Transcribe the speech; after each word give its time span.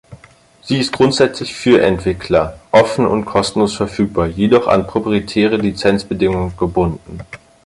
Sie 0.63 0.79
ist 0.79 0.93
grundsätzlich 0.93 1.53
für 1.53 1.83
Entwickler 1.83 2.57
offen 2.71 3.05
und 3.05 3.23
kostenlos 3.25 3.75
verfügbar, 3.75 4.25
jedoch 4.25 4.65
an 4.65 4.87
proprietäre 4.87 5.57
Lizenzbedingungen 5.57 6.57
gebunden. 6.57 7.19